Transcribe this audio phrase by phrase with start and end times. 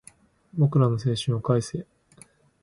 [0.59, 1.85] 俺らの青春を返せ